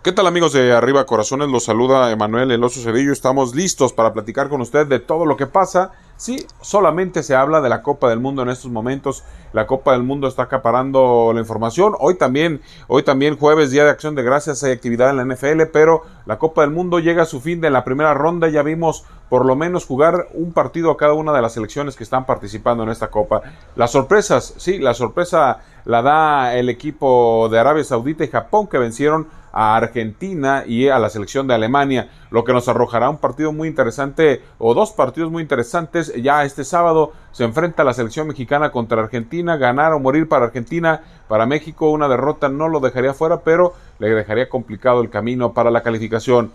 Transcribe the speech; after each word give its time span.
¿Qué 0.00 0.12
tal 0.12 0.28
amigos 0.28 0.52
de 0.52 0.72
Arriba 0.72 1.04
Corazones? 1.06 1.48
Los 1.48 1.64
saluda 1.64 2.12
Emanuel 2.12 2.52
Eloso 2.52 2.80
Cedillo. 2.80 3.12
Estamos 3.12 3.56
listos 3.56 3.92
para 3.92 4.12
platicar 4.12 4.48
con 4.48 4.60
usted 4.60 4.86
de 4.86 5.00
todo 5.00 5.26
lo 5.26 5.36
que 5.36 5.48
pasa. 5.48 5.90
Sí, 6.16 6.46
solamente 6.60 7.24
se 7.24 7.34
habla 7.34 7.60
de 7.60 7.68
la 7.68 7.82
Copa 7.82 8.08
del 8.08 8.20
Mundo 8.20 8.42
en 8.42 8.48
estos 8.48 8.70
momentos. 8.70 9.24
La 9.52 9.66
Copa 9.66 9.92
del 9.92 10.04
Mundo 10.04 10.28
está 10.28 10.44
acaparando 10.44 11.32
la 11.34 11.40
información. 11.40 11.94
Hoy 11.98 12.14
también, 12.14 12.62
hoy 12.86 13.02
también 13.02 13.36
jueves, 13.36 13.72
Día 13.72 13.82
de 13.82 13.90
Acción 13.90 14.14
de 14.14 14.22
Gracias, 14.22 14.62
hay 14.62 14.70
actividad 14.70 15.10
en 15.10 15.16
la 15.16 15.34
NFL, 15.34 15.62
pero 15.72 16.02
la 16.26 16.38
Copa 16.38 16.60
del 16.60 16.70
Mundo 16.70 17.00
llega 17.00 17.24
a 17.24 17.26
su 17.26 17.40
fin 17.40 17.60
de 17.60 17.70
la 17.70 17.82
primera 17.82 18.14
ronda. 18.14 18.48
Ya 18.48 18.62
vimos 18.62 19.04
por 19.28 19.44
lo 19.44 19.56
menos 19.56 19.84
jugar 19.84 20.28
un 20.32 20.52
partido 20.52 20.92
a 20.92 20.96
cada 20.96 21.14
una 21.14 21.32
de 21.32 21.42
las 21.42 21.54
selecciones 21.54 21.96
que 21.96 22.04
están 22.04 22.24
participando 22.24 22.84
en 22.84 22.90
esta 22.90 23.10
Copa. 23.10 23.42
Las 23.74 23.90
sorpresas, 23.90 24.54
sí, 24.58 24.78
la 24.78 24.94
sorpresa 24.94 25.58
la 25.84 26.02
da 26.02 26.54
el 26.54 26.68
equipo 26.68 27.48
de 27.50 27.58
Arabia 27.58 27.82
Saudita 27.82 28.22
y 28.22 28.28
Japón 28.28 28.68
que 28.68 28.78
vencieron 28.78 29.26
a 29.52 29.76
Argentina 29.76 30.64
y 30.66 30.88
a 30.88 30.98
la 30.98 31.10
selección 31.10 31.46
de 31.46 31.54
Alemania, 31.54 32.10
lo 32.30 32.44
que 32.44 32.52
nos 32.52 32.68
arrojará 32.68 33.10
un 33.10 33.18
partido 33.18 33.52
muy 33.52 33.68
interesante 33.68 34.42
o 34.58 34.74
dos 34.74 34.92
partidos 34.92 35.30
muy 35.30 35.42
interesantes. 35.42 36.12
Ya 36.22 36.44
este 36.44 36.64
sábado 36.64 37.12
se 37.32 37.44
enfrenta 37.44 37.84
la 37.84 37.94
selección 37.94 38.28
mexicana 38.28 38.70
contra 38.70 39.02
Argentina, 39.02 39.56
ganar 39.56 39.92
o 39.92 40.00
morir 40.00 40.28
para 40.28 40.46
Argentina, 40.46 41.02
para 41.28 41.46
México 41.46 41.90
una 41.90 42.08
derrota 42.08 42.48
no 42.48 42.68
lo 42.68 42.80
dejaría 42.80 43.14
fuera, 43.14 43.40
pero 43.40 43.74
le 43.98 44.10
dejaría 44.10 44.48
complicado 44.48 45.00
el 45.00 45.10
camino 45.10 45.52
para 45.52 45.70
la 45.70 45.82
calificación. 45.82 46.50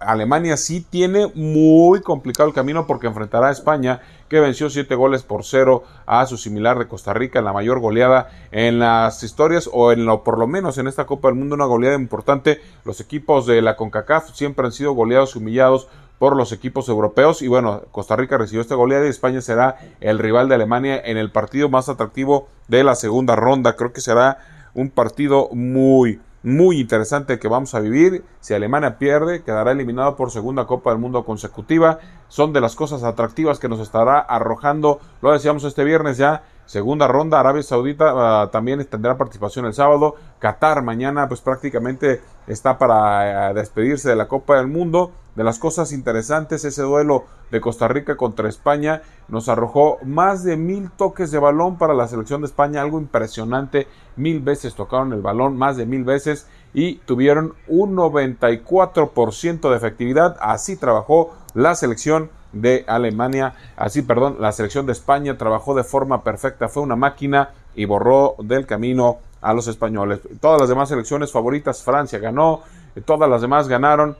Alemania 0.00 0.56
sí 0.56 0.80
tiene 0.88 1.26
muy 1.34 2.00
complicado 2.00 2.48
el 2.48 2.54
camino 2.54 2.86
porque 2.86 3.06
enfrentará 3.06 3.48
a 3.48 3.52
España, 3.52 4.00
que 4.28 4.40
venció 4.40 4.68
siete 4.70 4.94
goles 4.94 5.22
por 5.22 5.44
cero 5.44 5.84
a 6.04 6.26
su 6.26 6.36
similar 6.36 6.78
de 6.78 6.88
Costa 6.88 7.14
Rica, 7.14 7.40
la 7.40 7.52
mayor 7.52 7.80
goleada 7.80 8.30
en 8.50 8.78
las 8.78 9.22
historias, 9.22 9.70
o 9.72 9.92
en 9.92 10.04
lo, 10.04 10.24
por 10.24 10.38
lo 10.38 10.46
menos 10.46 10.78
en 10.78 10.88
esta 10.88 11.06
Copa 11.06 11.28
del 11.28 11.38
Mundo, 11.38 11.54
una 11.54 11.64
goleada 11.64 11.96
importante. 11.96 12.60
Los 12.84 13.00
equipos 13.00 13.46
de 13.46 13.62
la 13.62 13.76
CONCACAF 13.76 14.34
siempre 14.34 14.66
han 14.66 14.72
sido 14.72 14.92
goleados 14.92 15.34
y 15.34 15.38
humillados 15.38 15.88
por 16.18 16.36
los 16.36 16.52
equipos 16.52 16.88
europeos. 16.88 17.42
Y 17.42 17.48
bueno, 17.48 17.82
Costa 17.90 18.16
Rica 18.16 18.38
recibió 18.38 18.60
esta 18.60 18.74
goleada 18.74 19.06
y 19.06 19.10
España 19.10 19.40
será 19.40 19.76
el 20.00 20.18
rival 20.18 20.48
de 20.48 20.54
Alemania 20.54 21.00
en 21.04 21.16
el 21.16 21.30
partido 21.30 21.68
más 21.68 21.88
atractivo 21.88 22.48
de 22.68 22.84
la 22.84 22.94
segunda 22.94 23.36
ronda. 23.36 23.76
Creo 23.76 23.92
que 23.92 24.00
será 24.00 24.38
un 24.74 24.90
partido 24.90 25.48
muy, 25.52 26.20
muy 26.42 26.80
interesante 26.80 27.38
que 27.38 27.48
vamos 27.48 27.74
a 27.74 27.80
vivir. 27.80 28.24
Si 28.40 28.54
Alemania 28.54 28.98
pierde, 28.98 29.42
quedará 29.42 29.72
eliminado 29.72 30.16
por 30.16 30.30
segunda 30.30 30.66
Copa 30.66 30.90
del 30.90 30.98
Mundo 30.98 31.24
consecutiva. 31.24 31.98
Son 32.28 32.52
de 32.52 32.60
las 32.60 32.76
cosas 32.76 33.02
atractivas 33.02 33.58
que 33.58 33.68
nos 33.68 33.80
estará 33.80 34.18
arrojando, 34.18 35.00
lo 35.22 35.32
decíamos 35.32 35.64
este 35.64 35.84
viernes 35.84 36.18
ya, 36.18 36.44
segunda 36.66 37.08
ronda. 37.08 37.40
Arabia 37.40 37.62
Saudita 37.62 38.12
ah, 38.14 38.50
también 38.50 38.84
tendrá 38.84 39.16
participación 39.16 39.66
el 39.66 39.74
sábado. 39.74 40.14
Qatar 40.38 40.82
mañana, 40.82 41.28
pues 41.28 41.40
prácticamente 41.40 42.20
está 42.46 42.78
para 42.78 43.50
eh, 43.50 43.54
despedirse 43.54 44.08
de 44.08 44.16
la 44.16 44.28
Copa 44.28 44.56
del 44.56 44.68
Mundo 44.68 45.12
de 45.36 45.44
las 45.44 45.58
cosas 45.58 45.92
interesantes, 45.92 46.64
ese 46.64 46.82
duelo 46.82 47.24
de 47.50 47.60
Costa 47.60 47.86
Rica 47.86 48.16
contra 48.16 48.48
España 48.48 49.02
nos 49.28 49.48
arrojó 49.48 49.98
más 50.02 50.42
de 50.42 50.56
mil 50.56 50.90
toques 50.90 51.30
de 51.30 51.38
balón 51.38 51.76
para 51.76 51.94
la 51.94 52.08
selección 52.08 52.40
de 52.40 52.46
España, 52.46 52.80
algo 52.80 52.98
impresionante, 52.98 53.86
mil 54.16 54.40
veces 54.40 54.74
tocaron 54.74 55.12
el 55.12 55.20
balón, 55.20 55.56
más 55.56 55.76
de 55.76 55.86
mil 55.86 56.04
veces 56.04 56.46
y 56.72 56.96
tuvieron 57.06 57.54
un 57.68 57.94
94% 57.94 59.70
de 59.70 59.76
efectividad, 59.76 60.36
así 60.40 60.76
trabajó 60.76 61.34
la 61.54 61.74
selección 61.74 62.30
de 62.52 62.84
Alemania, 62.86 63.54
así 63.76 64.02
perdón, 64.02 64.36
la 64.40 64.52
selección 64.52 64.86
de 64.86 64.92
España 64.92 65.36
trabajó 65.36 65.74
de 65.74 65.84
forma 65.84 66.22
perfecta, 66.22 66.68
fue 66.68 66.82
una 66.82 66.96
máquina 66.96 67.50
y 67.74 67.84
borró 67.84 68.36
del 68.38 68.66
camino 68.66 69.18
a 69.42 69.52
los 69.52 69.68
españoles. 69.68 70.20
Todas 70.40 70.60
las 70.60 70.68
demás 70.68 70.88
selecciones 70.88 71.30
favoritas, 71.30 71.82
Francia 71.82 72.18
ganó, 72.18 72.62
todas 73.04 73.28
las 73.28 73.42
demás 73.42 73.68
ganaron, 73.68 74.16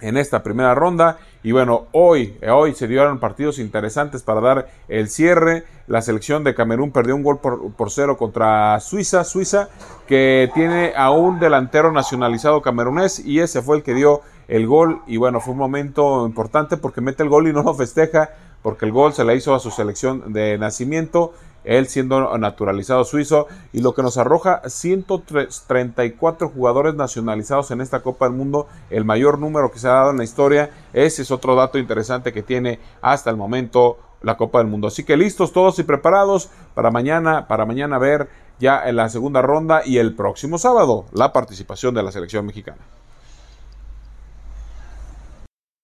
en 0.00 0.16
esta 0.16 0.42
primera 0.42 0.74
ronda. 0.74 1.18
Y 1.42 1.52
bueno, 1.52 1.86
hoy, 1.92 2.38
hoy 2.48 2.74
se 2.74 2.88
dieron 2.88 3.18
partidos 3.18 3.58
interesantes 3.58 4.22
para 4.22 4.40
dar 4.40 4.68
el 4.88 5.08
cierre. 5.08 5.64
La 5.86 6.02
selección 6.02 6.44
de 6.44 6.54
Camerún 6.54 6.90
perdió 6.90 7.14
un 7.14 7.22
gol 7.22 7.38
por, 7.38 7.72
por, 7.72 7.90
cero 7.90 8.16
contra 8.16 8.78
Suiza. 8.80 9.24
Suiza 9.24 9.68
que 10.06 10.50
tiene 10.54 10.92
a 10.96 11.10
un 11.10 11.38
delantero 11.38 11.92
nacionalizado 11.92 12.62
camerunés 12.62 13.20
y 13.20 13.40
ese 13.40 13.62
fue 13.62 13.76
el 13.76 13.82
que 13.82 13.94
dio 13.94 14.22
el 14.48 14.66
gol. 14.66 15.02
Y 15.06 15.16
bueno, 15.16 15.40
fue 15.40 15.52
un 15.52 15.58
momento 15.58 16.26
importante 16.26 16.76
porque 16.76 17.00
mete 17.00 17.22
el 17.22 17.28
gol 17.28 17.48
y 17.48 17.52
no 17.52 17.62
lo 17.62 17.74
festeja 17.74 18.30
porque 18.62 18.84
el 18.84 18.90
gol 18.90 19.12
se 19.12 19.24
le 19.24 19.36
hizo 19.36 19.54
a 19.54 19.60
su 19.60 19.70
selección 19.70 20.32
de 20.32 20.58
nacimiento 20.58 21.32
él 21.66 21.86
siendo 21.88 22.38
naturalizado 22.38 23.04
suizo, 23.04 23.48
y 23.72 23.80
lo 23.80 23.94
que 23.94 24.02
nos 24.02 24.16
arroja 24.16 24.62
134 24.66 26.48
jugadores 26.48 26.94
nacionalizados 26.94 27.70
en 27.72 27.82
esta 27.82 28.00
Copa 28.00 28.26
del 28.26 28.36
Mundo, 28.36 28.68
el 28.88 29.04
mayor 29.04 29.38
número 29.38 29.70
que 29.70 29.78
se 29.78 29.88
ha 29.88 29.92
dado 29.92 30.10
en 30.12 30.18
la 30.18 30.24
historia. 30.24 30.70
Ese 30.92 31.22
es 31.22 31.30
otro 31.30 31.54
dato 31.54 31.78
interesante 31.78 32.32
que 32.32 32.42
tiene 32.42 32.78
hasta 33.02 33.28
el 33.30 33.36
momento 33.36 33.98
la 34.22 34.36
Copa 34.36 34.58
del 34.58 34.68
Mundo. 34.68 34.88
Así 34.88 35.04
que 35.04 35.16
listos 35.16 35.52
todos 35.52 35.78
y 35.78 35.82
preparados 35.82 36.48
para 36.74 36.90
mañana, 36.90 37.46
para 37.48 37.66
mañana 37.66 37.98
ver 37.98 38.28
ya 38.58 38.88
en 38.88 38.96
la 38.96 39.08
segunda 39.08 39.42
ronda 39.42 39.82
y 39.84 39.98
el 39.98 40.14
próximo 40.14 40.58
sábado 40.58 41.04
la 41.12 41.32
participación 41.32 41.94
de 41.94 42.02
la 42.02 42.12
selección 42.12 42.46
mexicana. 42.46 42.78